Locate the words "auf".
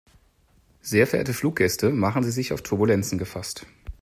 2.53-2.63